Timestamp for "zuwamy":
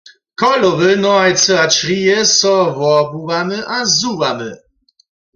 3.95-4.49